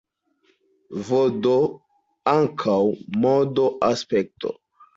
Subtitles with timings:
[1.09, 1.45] Vd
[2.33, 2.81] ankaŭ
[3.29, 4.57] modo, aspekto.